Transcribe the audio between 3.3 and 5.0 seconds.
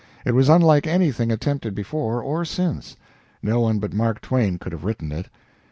No one but Mark Twain could have